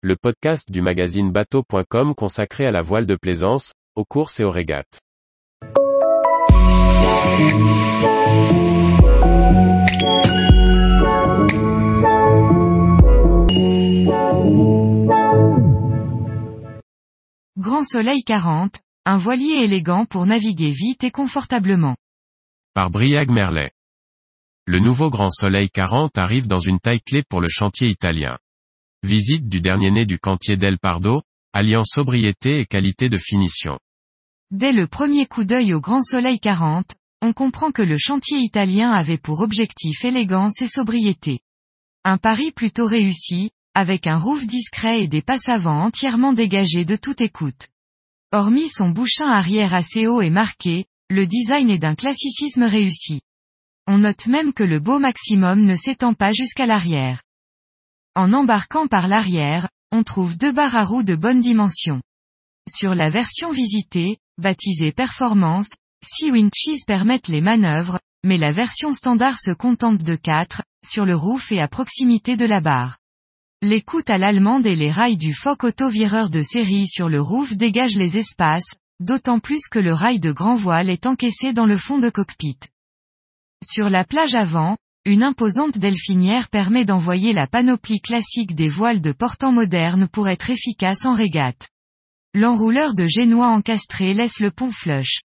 [0.00, 4.50] le podcast du magazine bateau.com consacré à la voile de plaisance, aux courses et aux
[4.50, 5.00] régates.
[17.56, 21.96] Grand Soleil 40, un voilier élégant pour naviguer vite et confortablement.
[22.72, 23.72] Par Briag Merlet.
[24.64, 28.38] Le nouveau Grand Soleil 40 arrive dans une taille clé pour le chantier italien.
[29.04, 31.22] Visite du dernier né du cantier Del Pardo,
[31.52, 33.78] alliant sobriété et qualité de finition.
[34.50, 38.90] Dès le premier coup d'œil au Grand Soleil 40, on comprend que le chantier italien
[38.90, 41.40] avait pour objectif élégance et sobriété.
[42.04, 46.96] Un pari plutôt réussi, avec un roof discret et des passes avant entièrement dégagées de
[46.96, 47.68] toute écoute.
[48.32, 53.20] Hormis son bouchin arrière assez haut et marqué, le design est d'un classicisme réussi.
[53.86, 57.22] On note même que le beau maximum ne s'étend pas jusqu'à l'arrière.
[58.14, 62.02] En embarquant par l'arrière, on trouve deux barres à roues de bonne dimension.
[62.68, 65.70] Sur la version visitée, baptisée Performance,
[66.04, 71.16] six winches permettent les manœuvres, mais la version standard se contente de quatre, sur le
[71.16, 72.98] roof et à proximité de la barre.
[73.62, 77.96] L'écoute à l'allemande et les rails du Fock auto-vireur de série sur le roof dégagent
[77.96, 81.98] les espaces, d'autant plus que le rail de grand voile est encaissé dans le fond
[81.98, 82.58] de cockpit.
[83.64, 84.76] Sur la plage avant,
[85.08, 90.50] une imposante delphinière permet d'envoyer la panoplie classique des voiles de portant moderne pour être
[90.50, 91.70] efficace en régate.
[92.34, 95.22] L'enrouleur de génois encastré laisse le pont flush.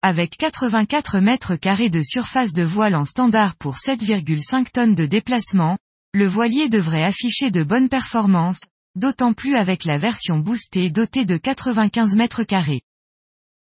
[0.00, 5.76] Avec 84 mètres carrés de surface de voile en standard pour 7,5 tonnes de déplacement,
[6.12, 8.62] le voilier devrait afficher de bonnes performances,
[8.94, 12.82] d'autant plus avec la version boostée dotée de 95 mètres carrés.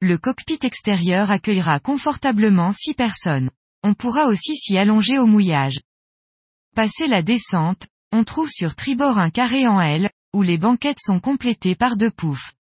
[0.01, 3.51] Le cockpit extérieur accueillera confortablement 6 personnes.
[3.83, 5.79] On pourra aussi s'y allonger au mouillage.
[6.75, 11.19] Passé la descente, on trouve sur tribord un carré en L, où les banquettes sont
[11.19, 12.53] complétées par deux poufs.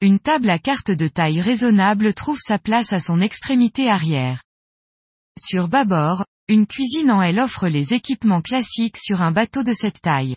[0.00, 4.42] Une table à carte de taille raisonnable trouve sa place à son extrémité arrière.
[5.38, 10.00] Sur bâbord, une cuisine en L offre les équipements classiques sur un bateau de cette
[10.00, 10.36] taille.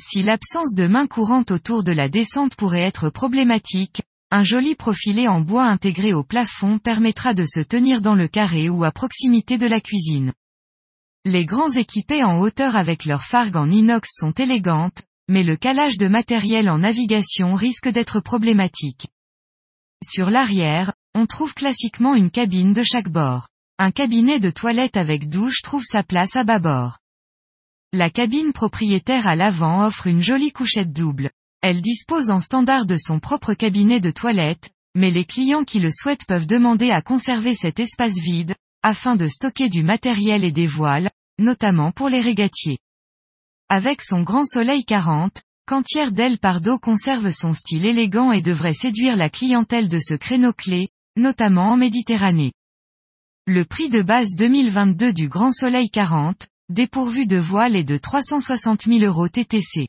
[0.00, 4.02] Si l'absence de main courante autour de la descente pourrait être problématique,
[4.32, 8.68] un joli profilé en bois intégré au plafond permettra de se tenir dans le carré
[8.68, 10.32] ou à proximité de la cuisine.
[11.24, 15.98] Les grands équipés en hauteur avec leurs fargues en inox sont élégantes, mais le calage
[15.98, 19.08] de matériel en navigation risque d'être problématique.
[20.02, 23.48] Sur l'arrière, on trouve classiquement une cabine de chaque bord.
[23.78, 26.98] Un cabinet de toilette avec douche trouve sa place à bâbord.
[27.92, 31.30] La cabine propriétaire à l'avant offre une jolie couchette double.
[31.62, 35.90] Elle dispose en standard de son propre cabinet de toilette, mais les clients qui le
[35.90, 40.66] souhaitent peuvent demander à conserver cet espace vide, afin de stocker du matériel et des
[40.66, 42.78] voiles, notamment pour les régatiers.
[43.68, 49.16] Avec son grand soleil 40, Cantière Del Pardo conserve son style élégant et devrait séduire
[49.16, 52.52] la clientèle de ce créneau clé, notamment en Méditerranée.
[53.46, 58.86] Le prix de base 2022 du Grand Soleil 40, dépourvu de voile est de 360
[58.86, 59.88] 000 euros TTC.